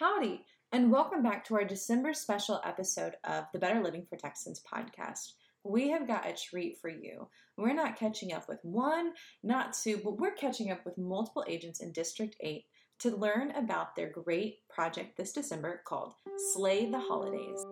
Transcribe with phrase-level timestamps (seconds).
[0.00, 0.40] Howdy,
[0.72, 5.32] and welcome back to our December special episode of the Better Living for Texans podcast.
[5.62, 7.28] We have got a treat for you.
[7.58, 11.82] We're not catching up with one, not two, but we're catching up with multiple agents
[11.82, 12.64] in District 8
[13.00, 16.14] to learn about their great project this December called
[16.54, 17.62] Sleigh the Holidays.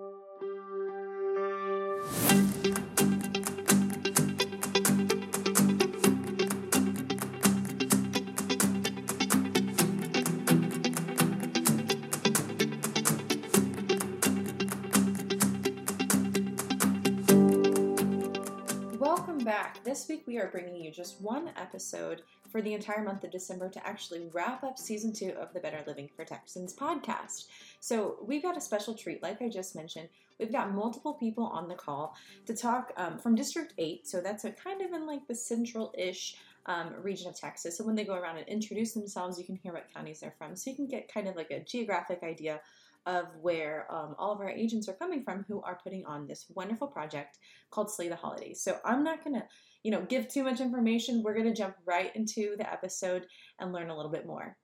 [20.19, 23.87] Week we are bringing you just one episode for the entire month of December to
[23.87, 27.45] actually wrap up season two of the Better Living for Texans podcast.
[27.79, 30.09] So we've got a special treat, like I just mentioned.
[30.41, 34.09] We've got multiple people on the call to talk um, from District 8.
[34.09, 36.35] So that's a kind of in like the central ish
[36.67, 37.79] um, region of Texas.
[37.79, 40.57] So when they go around and introduce themselves, you can hear what counties they're from.
[40.57, 42.61] So you can get kind of like a geographic idea
[43.07, 46.47] of where um, all of our agents are coming from who are putting on this
[46.55, 47.39] wonderful project
[47.71, 48.61] called Sleigh the Holidays.
[48.61, 49.47] So I'm not going to,
[49.83, 51.23] you know, give too much information.
[51.23, 53.27] We're going to jump right into the episode
[53.59, 54.57] and learn a little bit more.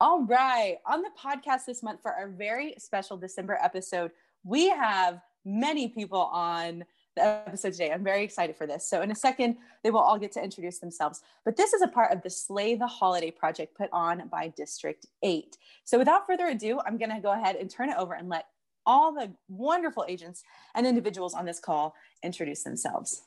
[0.00, 0.78] All right.
[0.86, 4.10] On the podcast this month for our very special December episode,
[4.44, 6.84] we have many people on
[7.14, 7.92] the episode today.
[7.92, 8.88] I'm very excited for this.
[8.88, 11.20] So, in a second, they will all get to introduce themselves.
[11.44, 15.06] But this is a part of the Sleigh the Holiday project put on by District
[15.22, 15.56] 8.
[15.84, 18.46] So, without further ado, I'm going to go ahead and turn it over and let
[18.86, 20.42] all the wonderful agents
[20.74, 23.22] and individuals on this call introduce themselves.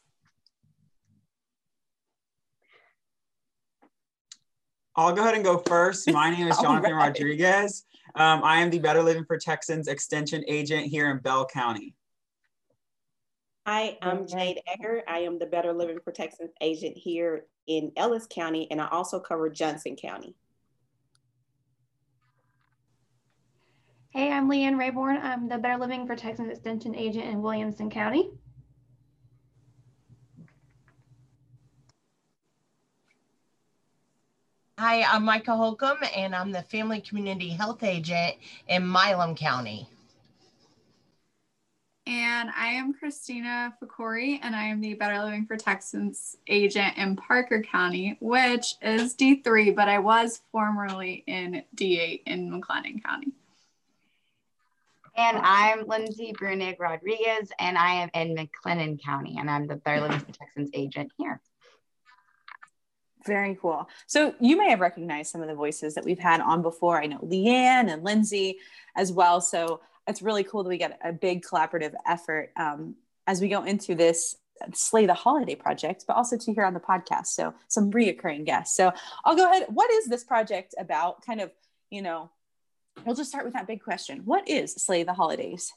[4.95, 6.09] I'll go ahead and go first.
[6.11, 7.07] My name is Jonathan right.
[7.07, 7.85] Rodriguez.
[8.15, 11.95] Um, I am the Better Living for Texans Extension Agent here in Bell County.
[13.67, 15.01] Hi, I'm Jade Egger.
[15.07, 19.19] I am the Better Living for Texans agent here in Ellis County, and I also
[19.19, 20.35] cover Johnson County.
[24.11, 25.19] Hey, I'm Leanne Rayborn.
[25.21, 28.29] I'm the Better Living for Texans Extension agent in Williamson County.
[34.77, 38.35] Hi, I'm Micah Holcomb, and I'm the Family Community Health Agent
[38.67, 39.87] in Milam County.
[42.05, 47.15] And I am Christina Fakori, and I am the Better Living for Texans agent in
[47.15, 53.31] Parker County, which is D3, but I was formerly in D8 in McLennan County.
[55.15, 60.01] And I'm Lindsay Brunig Rodriguez, and I am in McLennan County, and I'm the Better
[60.01, 61.39] Living for Texans agent here.
[63.25, 63.89] Very cool.
[64.05, 67.01] So you may have recognized some of the voices that we've had on before.
[67.01, 68.59] I know Leanne and Lindsay
[68.95, 69.41] as well.
[69.41, 73.63] So it's really cool that we get a big collaborative effort um, as we go
[73.63, 74.37] into this
[74.73, 77.27] Sleigh the Holiday project, but also to hear on the podcast.
[77.27, 78.75] So some reoccurring guests.
[78.77, 78.93] So
[79.25, 79.65] I'll go ahead.
[79.69, 81.25] What is this project about?
[81.25, 81.51] Kind of,
[81.89, 82.29] you know,
[83.05, 84.21] we'll just start with that big question.
[84.25, 85.73] What is Sleigh the Holidays?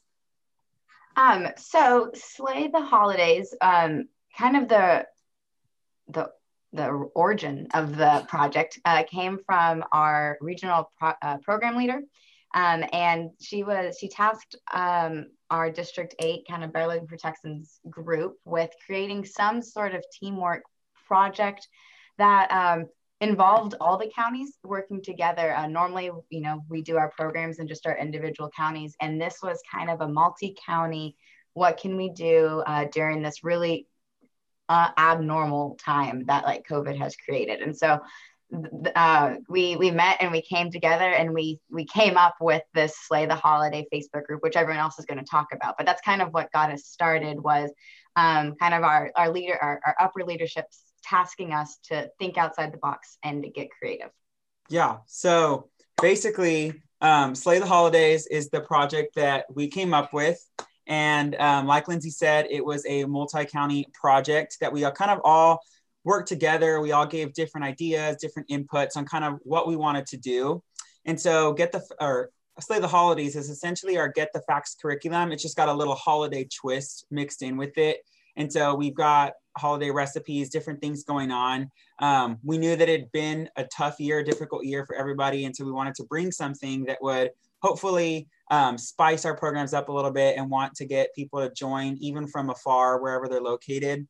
[1.16, 5.06] Um, so Sleigh the Holidays, um, kind of the
[6.10, 6.30] the
[6.72, 12.00] the origin of the project uh, came from our regional pro- uh, program leader.
[12.54, 18.36] Um, and she was she tasked um, our district eight kind of better living group
[18.44, 20.62] with creating some sort of teamwork
[21.06, 21.68] project
[22.16, 22.86] that um,
[23.20, 27.66] involved all the counties working together uh, normally you know we do our programs in
[27.66, 31.16] just our individual counties and this was kind of a multi-county
[31.54, 33.88] what can we do uh, during this really
[34.68, 38.00] uh, abnormal time that like covid has created and so
[38.96, 42.96] uh, we we met and we came together and we we came up with this
[42.96, 46.00] slay the holiday facebook group which everyone else is going to talk about but that's
[46.00, 47.70] kind of what got us started was
[48.16, 50.64] um, kind of our our leader our, our upper leadership
[51.02, 54.10] tasking us to think outside the box and to get creative
[54.68, 54.98] Yeah.
[55.06, 55.68] So
[56.00, 60.38] basically, um, Sleigh the Holidays is the project that we came up with.
[60.88, 65.10] And um, like Lindsay said, it was a multi county project that we all kind
[65.10, 65.60] of all
[66.04, 66.80] worked together.
[66.80, 70.62] We all gave different ideas, different inputs on kind of what we wanted to do.
[71.04, 75.30] And so, Get the or Sleigh the Holidays is essentially our Get the Facts curriculum.
[75.30, 77.98] It's just got a little holiday twist mixed in with it.
[78.36, 81.70] And so, we've got holiday recipes, different things going on.
[81.98, 85.44] Um, we knew that it had been a tough year, difficult year for everybody.
[85.44, 87.30] And so we wanted to bring something that would
[87.60, 91.52] hopefully um, spice our programs up a little bit and want to get people to
[91.54, 94.06] join even from afar, wherever they're located.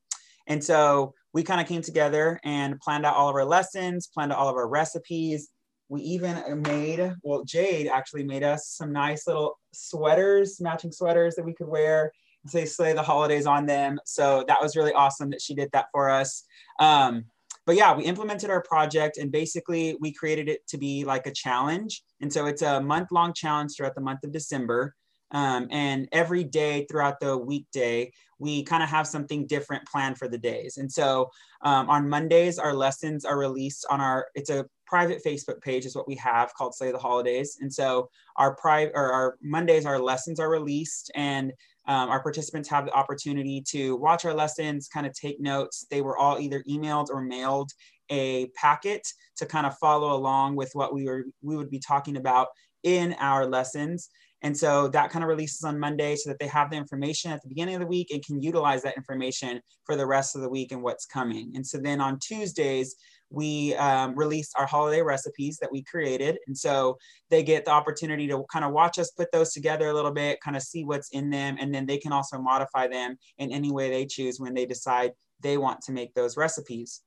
[0.46, 4.32] And so we kind of came together and planned out all of our lessons, planned
[4.32, 5.50] out all of our recipes.
[5.88, 11.44] We even made, well, Jade actually made us some nice little sweaters, matching sweaters that
[11.44, 12.12] we could wear
[12.46, 13.98] say slay the holidays on them.
[14.04, 16.44] So that was really awesome that she did that for us.
[16.78, 17.24] Um,
[17.68, 21.30] but yeah, we implemented our project and basically we created it to be like a
[21.30, 22.02] challenge.
[22.22, 24.94] And so it's a month long challenge throughout the month of December.
[25.32, 30.28] Um, and every day throughout the weekday, we kind of have something different planned for
[30.28, 30.78] the days.
[30.78, 31.28] And so
[31.60, 35.94] um, on Mondays, our lessons are released on our, it's a private Facebook page is
[35.94, 37.58] what we have called Sleigh the Holidays.
[37.60, 41.52] And so our private or our Mondays, our lessons are released and
[41.88, 45.86] um, our participants have the opportunity to watch our lessons, kind of take notes.
[45.90, 47.70] They were all either emailed or mailed
[48.10, 49.06] a packet
[49.36, 52.48] to kind of follow along with what we were we would be talking about
[52.82, 54.10] in our lessons.
[54.42, 57.42] And so that kind of releases on Monday so that they have the information at
[57.42, 60.48] the beginning of the week and can utilize that information for the rest of the
[60.48, 61.52] week and what's coming.
[61.56, 62.94] And so then on Tuesdays,
[63.30, 66.38] we um, released our holiday recipes that we created.
[66.46, 66.98] And so
[67.30, 70.40] they get the opportunity to kind of watch us put those together a little bit,
[70.40, 71.56] kind of see what's in them.
[71.60, 75.12] And then they can also modify them in any way they choose when they decide
[75.40, 77.02] they want to make those recipes.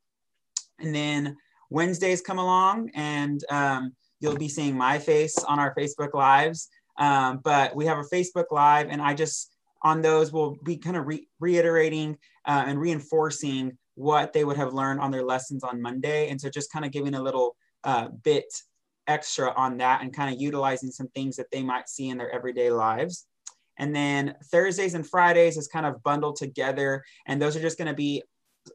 [0.80, 1.38] And then
[1.70, 6.70] Wednesdays come along and um, you'll be seeing my face on our Facebook Lives.
[6.98, 10.96] Um, but we have a Facebook Live, and I just on those will be kind
[10.96, 15.82] of re- reiterating uh, and reinforcing what they would have learned on their lessons on
[15.82, 16.30] Monday.
[16.30, 18.46] And so just kind of giving a little uh, bit
[19.08, 22.32] extra on that and kind of utilizing some things that they might see in their
[22.32, 23.26] everyday lives.
[23.78, 27.04] And then Thursdays and Fridays is kind of bundled together.
[27.28, 28.22] And those are just going to be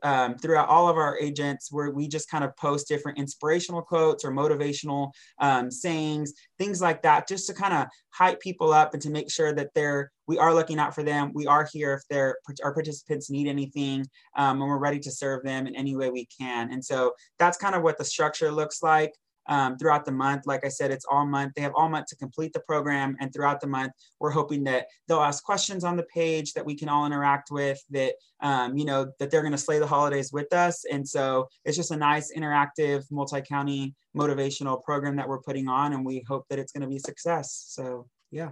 [0.02, 4.24] um, throughout all of our agents where we just kind of post different inspirational quotes
[4.24, 9.02] or motivational um, sayings things like that just to kind of hype people up and
[9.02, 11.30] to make sure that they're we are looking out for them.
[11.34, 14.06] We are here if they're our participants need anything
[14.36, 16.72] um, and we're ready to serve them in any way we can.
[16.72, 19.12] And so that's kind of what the structure looks like
[19.48, 20.46] um, throughout the month.
[20.46, 21.54] Like I said, it's all month.
[21.54, 23.16] They have all month to complete the program.
[23.20, 26.74] And throughout the month, we're hoping that they'll ask questions on the page that we
[26.74, 30.32] can all interact with, that, um, you know, that they're going to slay the holidays
[30.32, 30.84] with us.
[30.90, 35.92] And so it's just a nice interactive multi-county motivational program that we're putting on.
[35.92, 37.66] And we hope that it's going to be a success.
[37.68, 38.50] So, yeah.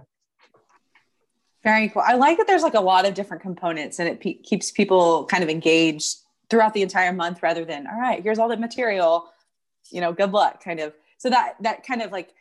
[1.63, 2.03] Very cool.
[2.05, 5.25] I like that there's like a lot of different components and it pe- keeps people
[5.25, 9.31] kind of engaged throughout the entire month rather than, all right, here's all the material
[9.91, 10.93] you know good luck kind of.
[11.17, 12.33] So that that kind of like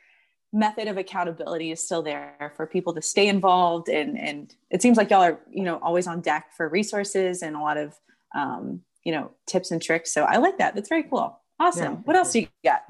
[0.52, 4.96] method of accountability is still there for people to stay involved and and it seems
[4.96, 7.94] like y'all are you know always on deck for resources and a lot of
[8.34, 10.12] um, you know tips and tricks.
[10.12, 10.74] So i like that.
[10.74, 11.40] That's very cool.
[11.60, 11.92] Awesome.
[11.92, 11.98] Yeah.
[12.04, 12.82] what else do you got?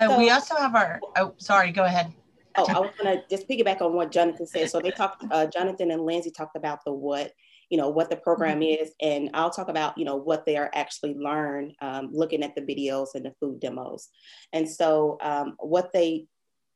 [0.00, 2.12] So, we also have our oh sorry go ahead.
[2.56, 4.70] Oh i was going to just piggyback on what jonathan said.
[4.70, 7.32] So they talked uh, jonathan and lindsay talked about the what
[7.70, 8.82] you know what the program mm-hmm.
[8.82, 12.54] is and i'll talk about you know what they are actually learned um, looking at
[12.54, 14.08] the videos and the food demos
[14.52, 16.26] and so um, what they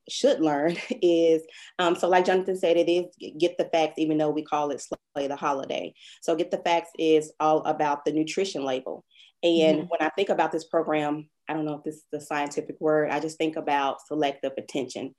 [0.08, 1.42] should learn is
[1.78, 3.06] um, so like jonathan said it is
[3.38, 6.90] get the facts even though we call it slay the holiday so get the facts
[6.98, 9.04] is all about the nutrition label
[9.42, 9.86] and mm-hmm.
[9.88, 13.10] when i think about this program I don't know if this is the scientific word.
[13.10, 15.14] I just think about selective attention.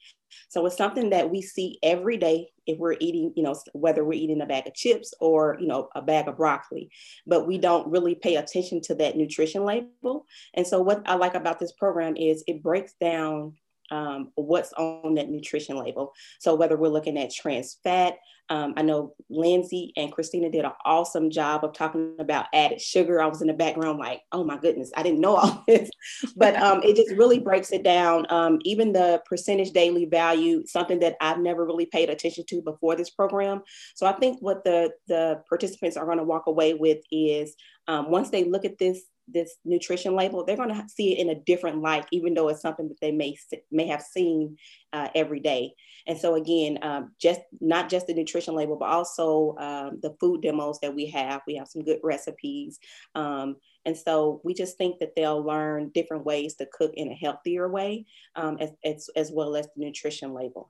[0.50, 4.14] So it's something that we see every day if we're eating, you know, whether we're
[4.14, 6.90] eating a bag of chips or, you know, a bag of broccoli,
[7.28, 10.26] but we don't really pay attention to that nutrition label.
[10.54, 13.54] And so what I like about this program is it breaks down
[13.92, 16.14] um, what's on that nutrition label.
[16.40, 18.16] So whether we're looking at trans fat,
[18.54, 23.20] um, I know Lindsay and Christina did an awesome job of talking about added sugar.
[23.20, 25.90] I was in the background like, oh my goodness, I didn't know all this,
[26.36, 28.28] but um, it just really breaks it down.
[28.30, 32.96] Um, even the percentage daily value, something that I've never really paid attention to before
[32.96, 33.64] this program.
[33.96, 37.56] So I think what the the participants are going to walk away with is
[37.88, 41.30] um, once they look at this this nutrition label, they're going to see it in
[41.30, 43.38] a different light, even though it's something that they may
[43.72, 44.58] may have seen
[44.92, 45.74] uh, every day.
[46.08, 50.42] And so again, um, just not just the nutrition label, but also um, the food
[50.42, 51.42] demos that we have.
[51.48, 52.80] We have some good recipes,
[53.16, 57.16] um, and so we just think that they'll learn different ways to cook in a
[57.16, 60.70] healthier way, um, as, as as well as the nutrition label.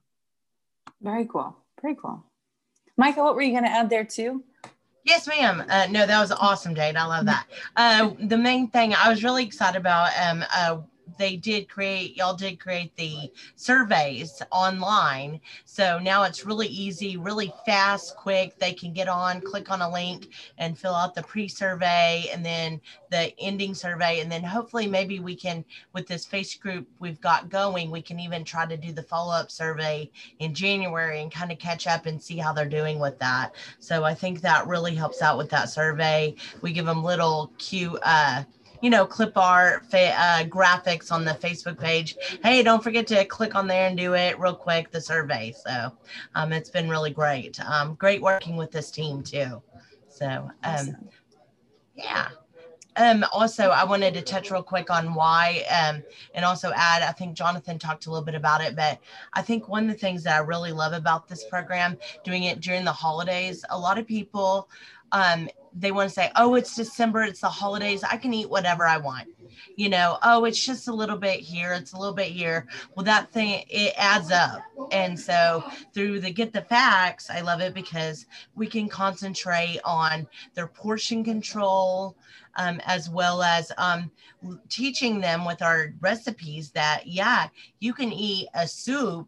[1.01, 1.57] Very cool.
[1.81, 2.23] Very cool.
[2.97, 4.43] Micah, what were you going to add there too?
[5.03, 5.63] Yes, ma'am.
[5.67, 6.95] Uh, no, that was awesome, Jade.
[6.95, 7.45] I love that.
[7.75, 10.77] Uh, the main thing I was really excited about um, uh,
[11.17, 15.39] they did create y'all did create the surveys online.
[15.65, 18.57] So now it's really easy really fast quick.
[18.59, 22.81] They can get on click on a link and fill out the pre-survey and then
[23.11, 24.19] the ending survey.
[24.19, 28.19] And then hopefully maybe we can with this face group we've got going we can
[28.19, 32.21] even try to do the follow-up survey in january and kind of catch up and
[32.21, 33.55] see how they're doing with that.
[33.79, 36.35] So i think that really helps out with that survey.
[36.61, 38.43] We give them little cute uh,
[38.83, 42.17] you know, clip art, fa- uh, graphics on the Facebook page.
[42.43, 45.53] Hey, don't forget to click on there and do it real quick, the survey.
[45.65, 45.97] So
[46.35, 47.57] um, it's been really great.
[47.61, 49.61] Um, great working with this team too.
[50.09, 50.97] So, um,
[51.95, 52.27] yeah.
[52.97, 56.03] um, also, I wanted to touch real quick on why, um,
[56.35, 57.03] and also add.
[57.03, 58.99] I think Jonathan talked a little bit about it, but
[59.31, 62.59] I think one of the things that I really love about this program, doing it
[62.59, 64.69] during the holidays, a lot of people,
[65.13, 68.85] um, they want to say, "Oh, it's December, it's the holidays, I can eat whatever
[68.85, 69.29] I want."
[69.75, 72.67] You know, oh, it's just a little bit here, it's a little bit here.
[72.95, 74.61] Well, that thing it adds up,
[74.91, 75.63] and so
[75.93, 78.25] through the Get the Facts, I love it because
[78.55, 82.15] we can concentrate on their portion control
[82.55, 84.11] um, as well as um,
[84.69, 87.47] teaching them with our recipes that, yeah,
[87.79, 89.27] you can eat a soup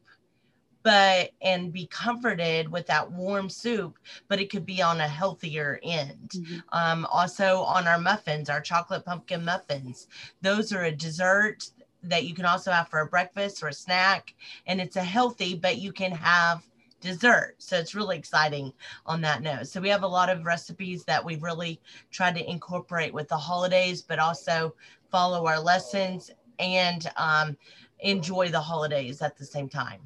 [0.85, 5.79] but and be comforted with that warm soup but it could be on a healthier
[5.83, 6.59] end mm-hmm.
[6.71, 10.07] um, also on our muffins our chocolate pumpkin muffins
[10.41, 11.71] those are a dessert
[12.03, 14.35] that you can also have for a breakfast or a snack
[14.67, 16.61] and it's a healthy but you can have
[17.01, 17.55] dessert.
[17.59, 18.73] So it's really exciting
[19.05, 19.67] on that note.
[19.67, 23.37] So we have a lot of recipes that we really try to incorporate with the
[23.37, 24.73] holidays, but also
[25.11, 27.55] follow our lessons and um,
[27.99, 29.99] enjoy the holidays at the same time.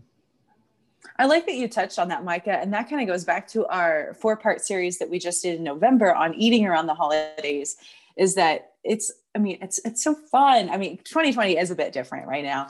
[1.17, 2.59] I like that you touched on that, Micah.
[2.59, 5.57] And that kind of goes back to our four part series that we just did
[5.57, 7.77] in November on eating around the holidays.
[8.17, 10.69] Is that it's, I mean, it's it's so fun.
[10.69, 12.67] I mean, 2020 is a bit different right now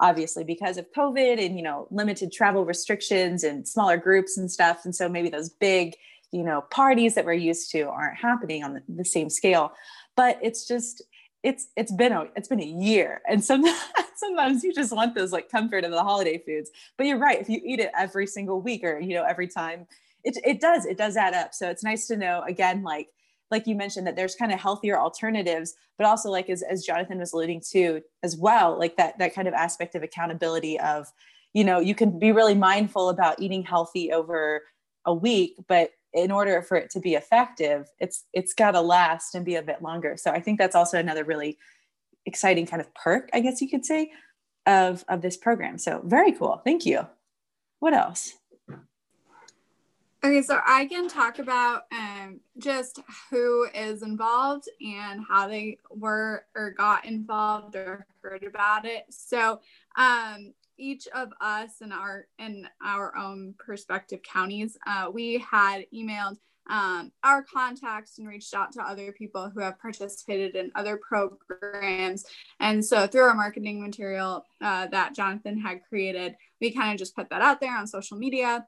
[0.00, 4.84] obviously because of covid and you know limited travel restrictions and smaller groups and stuff
[4.84, 5.94] and so maybe those big
[6.32, 9.72] you know parties that we're used to aren't happening on the, the same scale
[10.16, 11.02] but it's just
[11.42, 13.78] it's it's been a it's been a year and sometimes
[14.16, 17.48] sometimes you just want those like comfort of the holiday foods but you're right if
[17.48, 19.86] you eat it every single week or you know every time
[20.24, 23.08] it, it does it does add up so it's nice to know again like
[23.50, 27.18] like you mentioned that there's kind of healthier alternatives but also like as, as jonathan
[27.18, 31.06] was alluding to as well like that that kind of aspect of accountability of
[31.54, 34.62] you know you can be really mindful about eating healthy over
[35.06, 39.34] a week but in order for it to be effective it's it's got to last
[39.34, 40.16] and be a bit longer.
[40.16, 41.58] So i think that's also another really
[42.26, 44.10] exciting kind of perk i guess you could say
[44.66, 45.78] of of this program.
[45.78, 46.60] So very cool.
[46.64, 47.06] Thank you.
[47.78, 48.34] What else?
[50.22, 53.00] Okay, so I can talk about um, just
[53.30, 59.06] who is involved and how they were or got involved or heard about it.
[59.08, 59.60] So
[59.96, 66.36] um, each of us in our in our own perspective counties, uh, we had emailed
[66.68, 72.24] um, our contacts and reached out to other people who have participated in other programs.
[72.60, 77.16] And so through our marketing material uh, that Jonathan had created, we kind of just
[77.16, 78.66] put that out there on social media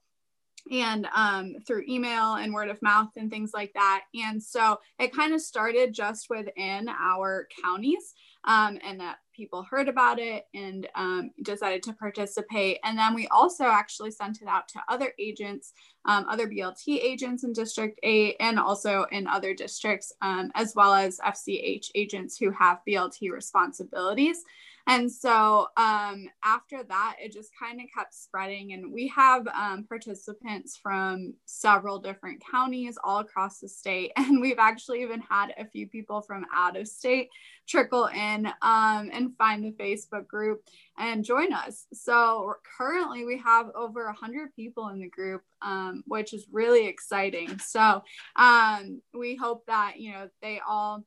[0.71, 4.03] and um, through email and word of mouth and things like that.
[4.15, 8.15] And so it kind of started just within our counties
[8.45, 12.79] um, and that people heard about it and um, decided to participate.
[12.85, 15.73] And then we also actually sent it out to other agents,
[16.05, 20.95] um, other BLT agents in District 8 and also in other districts, um, as well
[20.95, 24.45] as FCH agents who have BLT responsibilities.
[24.87, 28.73] And so um, after that, it just kind of kept spreading.
[28.73, 34.13] And we have um, participants from several different counties all across the state.
[34.33, 37.29] And we've actually even had a few people from out of state
[37.67, 40.63] trickle in um, and find the Facebook group
[40.99, 41.87] and join us.
[41.93, 47.59] So currently, we have over 100 people in the group, um, which is really exciting.
[47.59, 48.03] So
[48.37, 51.05] um, we hope that, you know, they all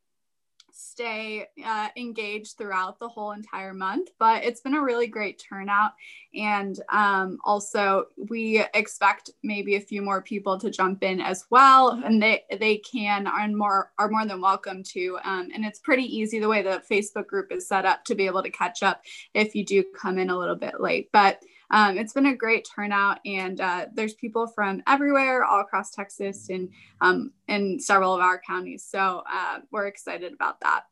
[0.76, 4.10] stay uh, engaged throughout the whole entire month.
[4.20, 5.92] But it's been a really great turnout.
[6.34, 12.02] And um, also, we expect maybe a few more people to jump in as well.
[12.04, 15.18] And they, they can are more, are more than welcome to.
[15.24, 18.26] Um, and it's pretty easy the way the Facebook group is set up to be
[18.26, 19.02] able to catch up
[19.34, 21.10] if you do come in a little bit late.
[21.12, 21.42] But
[21.72, 26.50] um, it's been a great turnout, and uh, there's people from everywhere, all across Texas,
[26.50, 26.70] and
[27.02, 28.84] um, in several of our counties.
[28.84, 30.84] So uh, we're excited about that.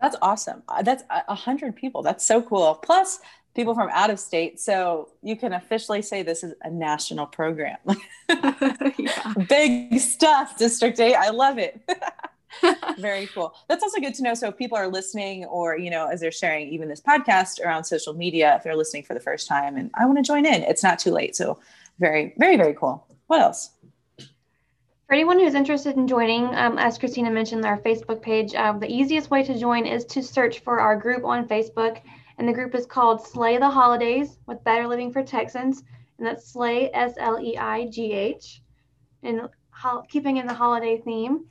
[0.00, 0.62] That's awesome.
[0.68, 2.02] Uh, that's a hundred people.
[2.02, 2.74] That's so cool.
[2.74, 3.20] Plus
[3.56, 4.60] people from out of state.
[4.60, 7.78] So you can officially say this is a national program.
[9.48, 11.14] Big stuff, District 8.
[11.14, 11.80] I love it.
[12.98, 13.54] Very cool.
[13.68, 14.34] That's also good to know.
[14.34, 17.84] So if people are listening or, you know, as they're sharing even this podcast around
[17.84, 20.62] social media, if they're listening for the first time and I want to join in,
[20.62, 21.36] it's not too late.
[21.36, 21.58] So
[21.98, 23.06] very, very, very cool.
[23.26, 23.70] What else?
[24.18, 28.92] For anyone who's interested in joining, um, as Christina mentioned, our Facebook page, um, the
[28.92, 32.00] easiest way to join is to search for our group on Facebook.
[32.38, 35.84] And the group is called Sleigh the Holidays with Better Living for Texans.
[36.18, 38.62] And that's Sleigh, S L E I G H,
[39.22, 41.44] and ho- keeping in the holiday theme.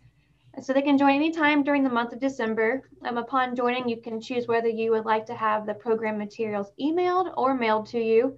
[0.61, 2.81] So they can join anytime during the month of December.
[3.03, 6.71] Um, upon joining, you can choose whether you would like to have the program materials
[6.79, 8.37] emailed or mailed to you.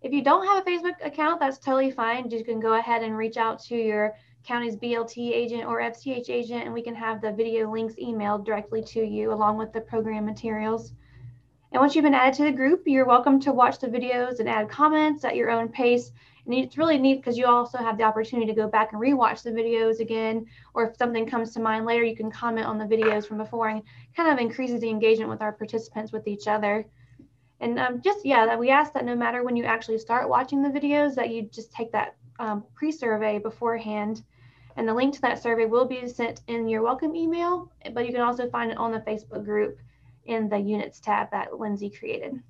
[0.00, 2.30] If you don't have a Facebook account, that's totally fine.
[2.30, 6.64] You can go ahead and reach out to your county's BLT agent or FCH agent,
[6.64, 10.24] and we can have the video links emailed directly to you along with the program
[10.24, 10.94] materials.
[11.72, 14.48] And once you've been added to the group, you're welcome to watch the videos and
[14.48, 16.12] add comments at your own pace.
[16.44, 19.42] And it's really neat because you also have the opportunity to go back and rewatch
[19.42, 22.84] the videos again, or if something comes to mind later, you can comment on the
[22.84, 23.82] videos from before and
[24.14, 26.84] kind of increases the engagement with our participants with each other.
[27.60, 30.62] And um, just, yeah, that we ask that no matter when you actually start watching
[30.62, 34.24] the videos, that you just take that um, pre-survey beforehand.
[34.76, 38.12] And the link to that survey will be sent in your welcome email, but you
[38.12, 39.78] can also find it on the Facebook group
[40.26, 42.40] in the units tab that Lindsay created.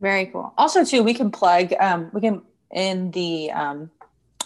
[0.00, 0.52] Very cool.
[0.56, 3.90] Also, too, we can plug, um, we can, in the um,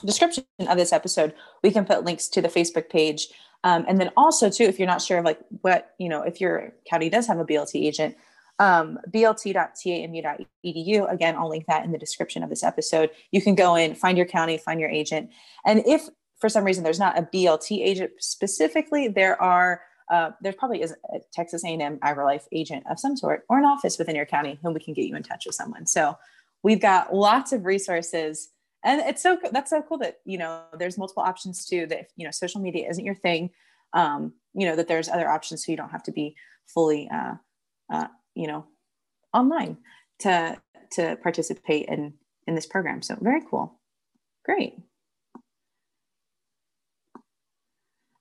[0.04, 3.28] description of this episode, we can put links to the Facebook page.
[3.62, 6.40] Um, and then also, too, if you're not sure of like what, you know, if
[6.40, 8.16] your county does have a BLT agent,
[8.58, 11.12] um, blt.tamu.edu.
[11.12, 13.10] Again, I'll link that in the description of this episode.
[13.30, 15.30] You can go in, find your county, find your agent.
[15.64, 20.52] And if for some reason there's not a BLT agent specifically, there are uh, there
[20.52, 24.26] probably is a Texas A&M AgriLife agent of some sort or an office within your
[24.26, 25.86] county whom we can get you in touch with someone.
[25.86, 26.16] So
[26.62, 28.50] we've got lots of resources.
[28.82, 32.06] And it's so that's so cool that you know there's multiple options too that if
[32.16, 33.50] you know social media isn't your thing
[33.94, 37.34] um, you know that there's other options so you don't have to be fully uh,
[37.90, 38.66] uh, you know
[39.32, 39.78] online
[40.18, 40.60] to
[40.92, 42.12] to participate in
[42.46, 43.00] in this program.
[43.00, 43.80] So very cool.
[44.44, 44.74] Great.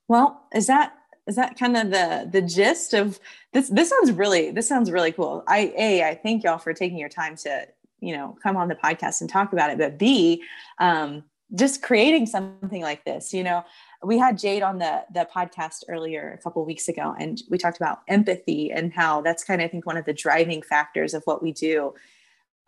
[0.08, 0.94] Well is that
[1.28, 3.20] is that kind of the the gist of
[3.54, 5.44] this this sounds really this sounds really cool.
[5.48, 7.68] I a i thank y'all for taking your time to
[8.00, 9.78] you know come on the podcast and talk about it.
[9.78, 10.44] But b
[10.80, 11.24] um
[11.56, 13.64] just creating something like this you know
[14.04, 17.78] we had jade on the the podcast earlier a couple weeks ago and we talked
[17.78, 21.22] about empathy and how that's kind of i think one of the driving factors of
[21.26, 21.94] what we do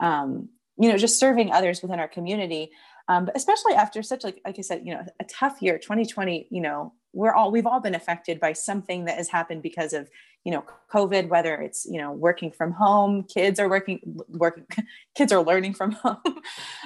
[0.02, 2.72] um you know just serving others within our community.
[3.08, 6.48] Um, but especially after such like like i said you know a tough year 2020
[6.50, 10.10] you know we're all we've all been affected by something that has happened because of
[10.44, 14.66] you know covid whether it's you know working from home kids are working working
[15.16, 16.42] kids are learning from home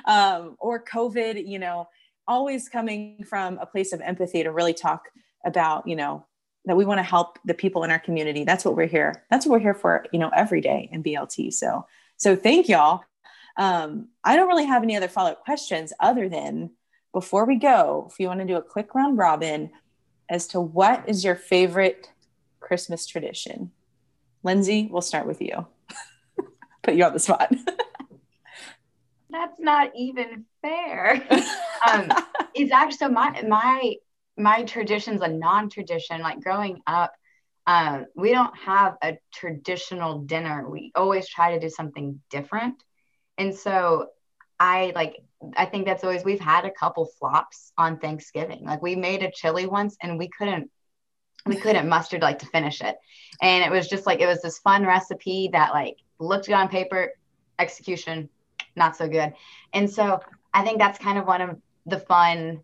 [0.05, 1.87] um, or covid you know
[2.27, 5.09] always coming from a place of empathy to really talk
[5.43, 6.25] about you know
[6.65, 8.43] that we want to help the people in our community.
[8.43, 11.53] That's what we're here that's what we're here for you know every day in blt
[11.53, 11.85] so
[12.17, 13.03] so thank y'all.
[13.57, 16.71] Um, i don't really have any other follow-up questions other than
[17.11, 19.71] before we go if you want to do a quick round robin
[20.29, 22.11] as to what is your favorite
[22.59, 23.71] Christmas tradition.
[24.43, 25.65] Lindsay, we'll start with you.
[26.83, 27.51] Put you on the spot.
[29.31, 31.27] That's not even fair.
[31.91, 32.11] um,
[32.53, 33.95] it's actually so my my
[34.37, 36.21] my tradition's a non-tradition.
[36.21, 37.11] Like growing up,
[37.67, 40.67] um, we don't have a traditional dinner.
[40.69, 42.83] We always try to do something different.
[43.37, 44.07] And so
[44.59, 45.17] I like
[45.55, 48.65] I think that's always we've had a couple flops on Thanksgiving.
[48.65, 50.69] Like we made a chili once and we couldn't
[51.45, 52.97] we couldn't muster like to finish it.
[53.41, 56.67] And it was just like it was this fun recipe that like looked good on
[56.67, 57.13] paper,
[57.57, 58.29] execution
[58.75, 59.33] not so good.
[59.73, 60.19] And so
[60.53, 62.63] I think that's kind of one of the fun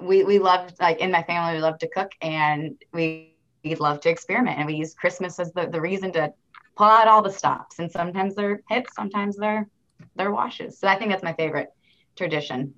[0.00, 4.00] we we love like in my family we love to cook and we we love
[4.00, 6.32] to experiment and we use Christmas as the, the reason to
[6.76, 9.68] pull out all the stops and sometimes they're hits, sometimes they're
[10.16, 10.78] they're washes.
[10.78, 11.68] So I think that's my favorite
[12.16, 12.74] tradition.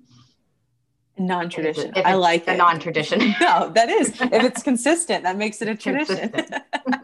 [1.17, 1.93] Non-tradition.
[1.95, 2.57] I like a it.
[2.57, 3.19] non-tradition.
[3.41, 4.09] no, that is.
[4.21, 6.33] If it's consistent, that makes it a tradition.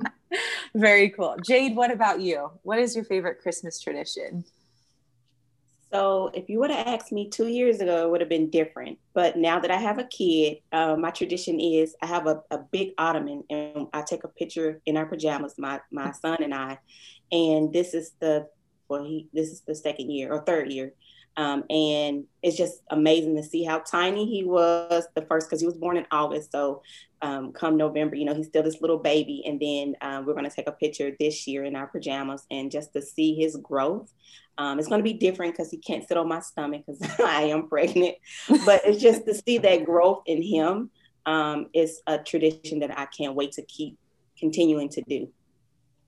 [0.76, 1.38] Very cool.
[1.46, 2.52] Jade, what about you?
[2.64, 4.44] What is your favorite Christmas tradition?
[5.92, 8.98] So, if you would have asked me two years ago, it would have been different.
[9.14, 12.60] But now that I have a kid, uh, my tradition is I have a, a
[12.60, 16.80] big ottoman and I take a picture in our pajamas, my my son and I.
[17.32, 18.48] And this is the
[18.88, 20.94] well, he this is the second year or third year.
[21.38, 25.66] Um, and it's just amazing to see how tiny he was the first because he
[25.66, 26.52] was born in August.
[26.52, 26.82] So
[27.22, 29.44] um, come November, you know, he's still this little baby.
[29.46, 32.72] And then um, we're going to take a picture this year in our pajamas and
[32.72, 34.12] just to see his growth.
[34.58, 37.44] Um, it's going to be different because he can't sit on my stomach because I
[37.44, 38.18] am pregnant.
[38.66, 40.90] But it's just to see that growth in him
[41.26, 43.98] um, is a tradition that I can't wait to keep
[44.38, 45.30] continuing to do.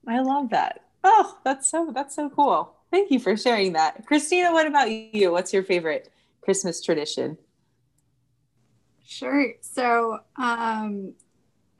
[0.06, 0.80] I love that.
[1.02, 2.74] Oh, that's so that's so cool.
[2.94, 4.06] Thank you for sharing that.
[4.06, 5.32] Christina, what about you?
[5.32, 7.36] What's your favorite Christmas tradition?
[9.04, 9.46] Sure.
[9.62, 11.14] So, um,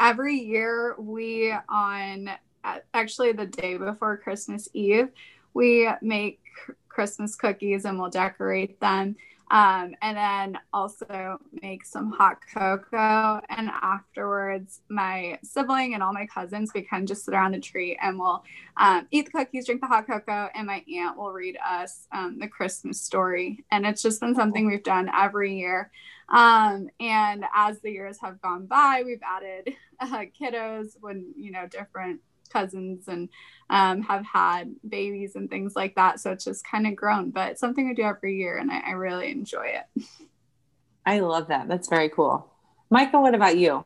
[0.01, 2.31] every year we on
[2.93, 5.11] actually the day before Christmas Eve,
[5.55, 6.41] we make
[6.89, 9.15] Christmas cookies and we'll decorate them.
[9.55, 13.41] Um, and then also make some hot cocoa.
[13.49, 17.61] And afterwards, my sibling and all my cousins, we kind of just sit around the
[17.61, 18.43] tree and we'll
[18.79, 22.41] um, eat the cookies, drink the hot cocoa, and my aunt will read us um,
[22.41, 23.65] the Christmas story.
[23.71, 25.93] And it's just been something we've done every year.
[26.31, 31.69] Um, and as the years have gone by, we've added uh, kiddos when, you know,
[31.69, 33.29] different cousins and
[33.71, 36.21] um, have had babies and things like that.
[36.21, 38.81] So it's just kind of grown, but it's something we do every year and I,
[38.81, 40.05] I really enjoy it.
[41.07, 41.69] I love that.
[41.69, 42.51] That's very cool.
[42.91, 43.85] Micah, what about you?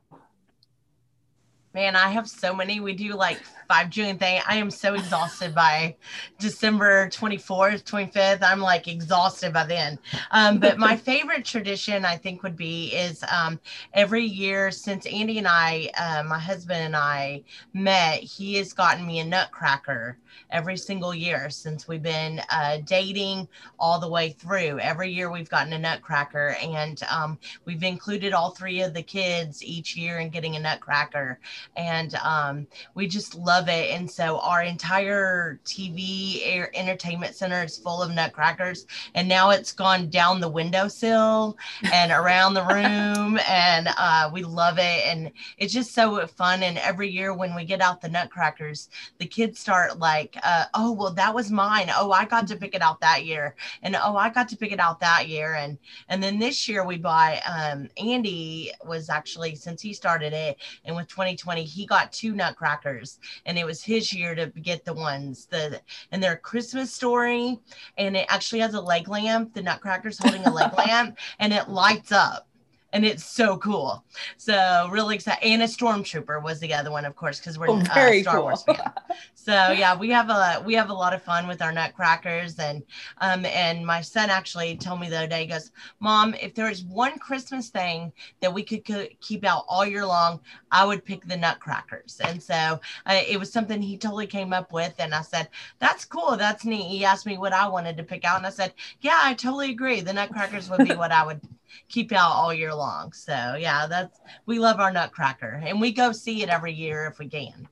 [1.75, 2.81] Man, I have so many.
[2.81, 4.41] We do like five June thing.
[4.49, 5.95] I am so exhausted by
[6.39, 8.43] December 24th, 25th.
[8.43, 9.99] I'm like exhausted by then.
[10.31, 13.61] Um, but my favorite tradition I think would be is um,
[13.93, 17.43] every year since Andy and I, uh, my husband and I
[17.75, 20.17] met, he has gotten me a nutcracker
[20.51, 24.79] every single year since we've been uh, dating all the way through.
[24.79, 29.63] Every year we've gotten a nutcracker and um, we've included all three of the kids
[29.63, 31.39] each year in getting a nutcracker.
[31.77, 33.91] And um, we just love love it.
[33.91, 38.87] And so our entire TV air entertainment center is full of nutcrackers.
[39.17, 41.59] And now it's gone down the windowsill
[41.93, 43.41] and around the room.
[43.49, 45.07] And uh, we love it.
[45.07, 46.63] And it's just so fun.
[46.63, 50.93] And every year when we get out the nutcrackers, the kids start like, uh, oh,
[50.93, 51.91] well, that was mine.
[51.95, 53.57] Oh, I got to pick it out that year.
[53.83, 55.55] And oh, I got to pick it out that year.
[55.55, 60.59] And and then this year we buy um, Andy was actually since he started it
[60.85, 64.93] and with 2020 he got two nutcrackers and it was his year to get the
[64.93, 65.81] ones the
[66.13, 67.59] and their Christmas story,
[67.97, 69.55] and it actually has a leg lamp.
[69.55, 72.48] The Nutcracker's holding a leg lamp, and it lights up
[72.93, 74.05] and it's so cool.
[74.37, 75.47] So really excited.
[75.47, 78.43] And a stormtrooper was the other one, of course, because we're oh, uh, Star cool.
[78.45, 78.93] Wars fan.
[79.35, 82.83] so yeah, we have a we have a lot of fun with our nutcrackers, and
[83.21, 85.71] um and my son actually told me the other day, he goes,
[86.01, 88.85] "Mom, if there is one Christmas thing that we could
[89.21, 93.53] keep out all year long, I would pick the nutcrackers." And so uh, it was
[93.53, 95.49] something he totally came up with, and I said,
[95.79, 96.37] "That's cool.
[96.37, 99.19] That's neat." He asked me what I wanted to pick out, and I said, "Yeah,
[99.23, 100.01] I totally agree.
[100.01, 101.41] The nutcrackers would be what I would."
[101.89, 103.13] Keep out all year long.
[103.13, 107.19] So yeah, that's we love our Nutcracker, and we go see it every year if
[107.19, 107.69] we can.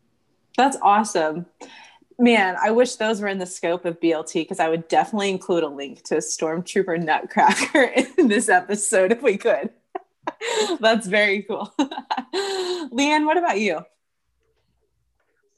[0.57, 1.47] That's awesome.
[2.19, 5.65] Man, I wish those were in the scope of BLT because I would definitely include
[5.65, 7.83] a link to Stormtrooper Nutcracker
[8.19, 9.71] in this episode if we could.
[10.81, 11.73] That's very cool.
[11.79, 13.81] Leanne, what about you?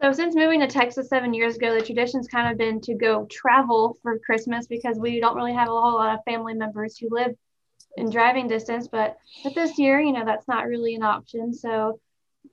[0.03, 3.27] So, since moving to Texas seven years ago, the tradition's kind of been to go
[3.31, 7.09] travel for Christmas because we don't really have a whole lot of family members who
[7.11, 7.35] live
[7.99, 8.89] in driving distance.
[8.89, 11.53] But but this year, you know, that's not really an option.
[11.53, 12.01] So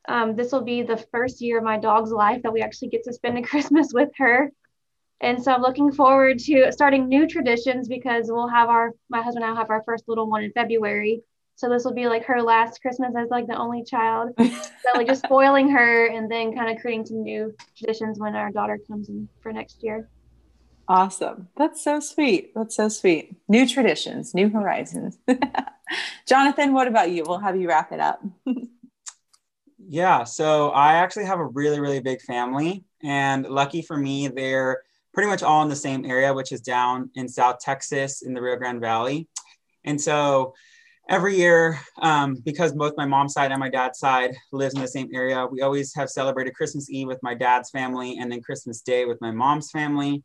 [0.08, 3.04] um, this will be the first year of my dog's life that we actually get
[3.06, 4.52] to spend a Christmas with her.
[5.22, 9.44] And so I'm looking forward to starting new traditions because we'll have our my husband
[9.44, 11.22] and I will have our first little one in February.
[11.58, 14.32] So this will be like her last Christmas as like the only child.
[14.38, 18.52] so like just spoiling her and then kind of creating some new traditions when our
[18.52, 20.10] daughter comes in for next year.
[20.88, 21.48] Awesome.
[21.58, 22.54] That's so sweet.
[22.54, 23.36] That's so sweet.
[23.48, 25.18] New traditions, new horizons.
[26.28, 27.24] Jonathan, what about you?
[27.28, 28.24] We'll have you wrap it up.
[29.88, 30.24] yeah.
[30.24, 32.86] So I actually have a really, really big family.
[33.04, 37.10] And lucky for me, they're pretty much all in the same area, which is down
[37.16, 39.28] in South Texas in the Rio Grande Valley.
[39.86, 40.54] And so
[41.10, 44.88] every year, um, because both my mom's side and my dad's side lives in the
[44.88, 48.82] same area, we always have celebrated Christmas Eve with my dad's family and then Christmas
[48.82, 50.24] Day with my mom's family.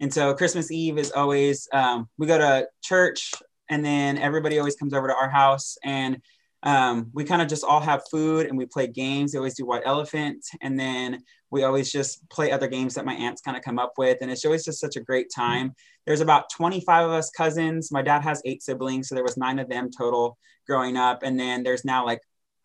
[0.00, 3.32] And so Christmas Eve is always, um, we go to church
[3.70, 6.20] and then everybody always comes over to our house and
[6.62, 9.32] um, we kind of just all have food and we play games.
[9.32, 10.44] We always do White Elephant.
[10.62, 13.92] And then we always just play other games that my aunts kind of come up
[13.96, 14.18] with.
[14.20, 15.74] And it's always just such a great time.
[16.06, 17.92] There's about 25 of us cousins.
[17.92, 19.08] My dad has eight siblings.
[19.08, 21.22] So there was nine of them total growing up.
[21.22, 22.20] And then there's now like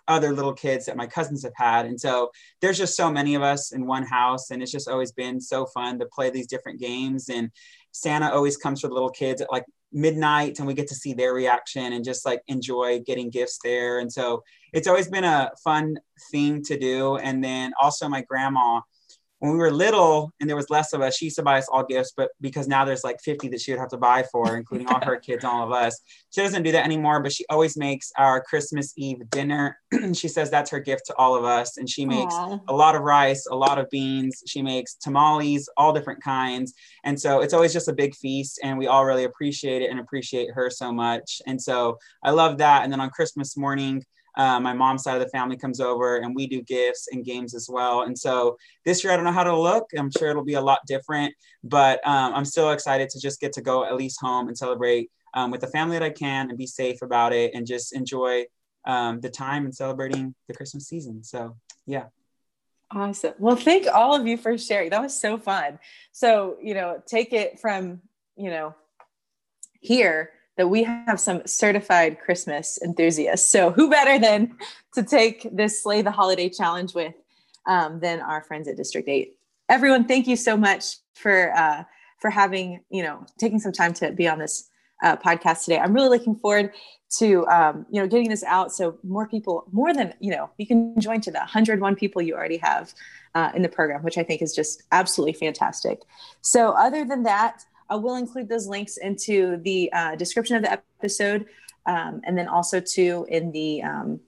[0.07, 1.85] other little kids that my cousins have had.
[1.85, 4.51] And so there's just so many of us in one house.
[4.51, 7.29] And it's just always been so fun to play these different games.
[7.29, 7.51] And
[7.91, 11.13] Santa always comes for the little kids at like midnight and we get to see
[11.13, 13.99] their reaction and just like enjoy getting gifts there.
[13.99, 15.97] And so it's always been a fun
[16.31, 17.17] thing to do.
[17.17, 18.81] And then also my grandma,
[19.41, 21.67] when we were little and there was less of us, she used to buy us
[21.67, 24.55] all gifts, but because now there's like 50 that she would have to buy for,
[24.55, 25.99] including all her kids, all of us,
[26.29, 29.79] she doesn't do that anymore, but she always makes our Christmas Eve dinner.
[30.13, 31.77] she says that's her gift to all of us.
[31.77, 32.61] And she makes Aww.
[32.67, 34.43] a lot of rice, a lot of beans.
[34.45, 36.75] She makes tamales, all different kinds.
[37.03, 38.59] And so it's always just a big feast.
[38.63, 41.41] And we all really appreciate it and appreciate her so much.
[41.47, 42.83] And so I love that.
[42.83, 44.05] And then on Christmas morning,
[44.37, 47.53] uh, my mom's side of the family comes over and we do gifts and games
[47.53, 48.03] as well.
[48.03, 49.89] And so this year, I don't know how to look.
[49.97, 53.53] I'm sure it'll be a lot different, but um, I'm still excited to just get
[53.53, 56.57] to go at least home and celebrate um, with the family that I can and
[56.57, 58.45] be safe about it and just enjoy
[58.85, 61.23] um, the time and celebrating the Christmas season.
[61.23, 62.05] So, yeah.
[62.89, 63.33] Awesome.
[63.39, 64.89] Well, thank all of you for sharing.
[64.89, 65.79] That was so fun.
[66.11, 68.01] So, you know, take it from,
[68.35, 68.75] you know,
[69.79, 73.49] here that we have some certified Christmas enthusiasts.
[73.49, 74.55] So, who better than
[74.93, 77.13] to take this Sleigh the Holiday Challenge with
[77.67, 79.35] um, than our friends at District 8?
[79.69, 81.83] Everyone, thank you so much for uh,
[82.19, 84.69] for having, you know, taking some time to be on this
[85.03, 85.79] uh, podcast today.
[85.79, 86.71] I'm really looking forward
[87.11, 90.65] to um, you know getting this out so more people more than you know you
[90.65, 92.93] can join to the 101 people you already have
[93.35, 96.01] uh, in the program which i think is just absolutely fantastic
[96.41, 100.71] so other than that i will include those links into the uh, description of the
[100.71, 101.45] episode
[101.85, 104.19] um, and then also too in the um,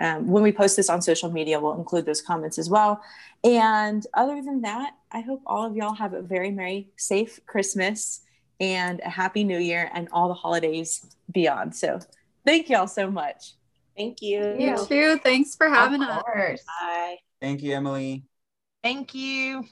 [0.00, 3.00] um, when we post this on social media we'll include those comments as well
[3.42, 8.20] and other than that i hope all of y'all have a very merry safe christmas
[8.60, 11.98] and a happy new year and all the holidays beyond so
[12.44, 13.54] Thank y'all so much.
[13.96, 14.56] Thank you.
[14.58, 15.18] You too.
[15.22, 16.22] Thanks for having us.
[16.80, 17.16] Bye.
[17.40, 18.24] Thank you, Emily.
[18.82, 19.64] Thank you.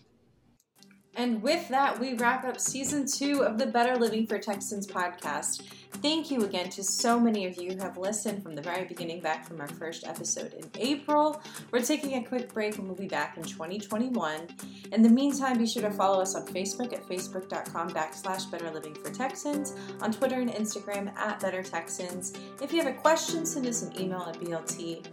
[1.14, 5.62] And with that, we wrap up season two of the Better Living for Texans podcast.
[6.00, 9.20] Thank you again to so many of you who have listened from the very beginning
[9.20, 11.42] back from our first episode in April.
[11.70, 14.48] We're taking a quick break and we'll be back in 2021.
[14.90, 18.94] In the meantime, be sure to follow us on Facebook at facebook.com backslash Better Living
[18.94, 22.32] for Texans, on Twitter and Instagram at Better Texans.
[22.62, 25.06] If you have a question, send us an email at BLT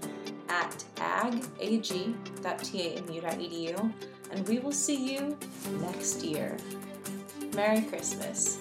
[0.47, 1.93] at ag.tamu.edu
[4.31, 5.37] and we will see you
[5.81, 6.57] next year.
[7.55, 8.59] Merry Christmas.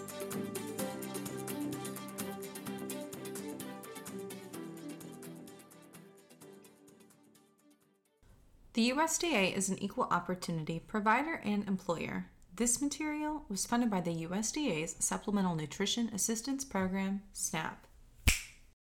[8.78, 12.26] The USDA is an equal opportunity provider and employer.
[12.54, 17.87] This material was funded by the USDA's Supplemental Nutrition Assistance Program, SNAP.